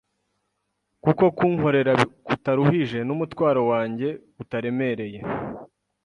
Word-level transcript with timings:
kuko 1.03 1.23
kunkorera 1.37 1.91
kutaruhije, 2.25 2.99
n’umutwaro 3.07 3.61
wanjye 3.71 4.09
utaremereye” 4.41 5.19